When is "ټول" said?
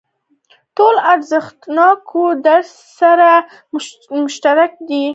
0.77-0.95